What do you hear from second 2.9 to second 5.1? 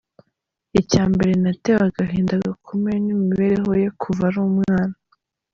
n’imibereho ye kuva ari umwana.